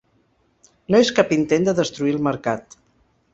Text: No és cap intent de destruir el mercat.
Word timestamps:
No 0.95 1.01
és 1.03 1.11
cap 1.19 1.33
intent 1.37 1.67
de 1.69 1.75
destruir 1.81 2.15
el 2.17 2.25
mercat. 2.29 2.77